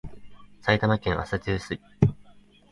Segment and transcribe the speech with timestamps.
[0.61, 1.79] 埼玉県朝霞市